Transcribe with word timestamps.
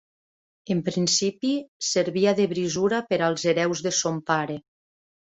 En 0.75 0.79
principi, 0.85 1.51
servia 1.87 2.33
de 2.39 2.47
brisura 2.53 3.01
per 3.11 3.19
als 3.27 3.43
hereus 3.51 3.83
de 3.89 3.93
son 3.99 4.17
pare. 4.31 4.57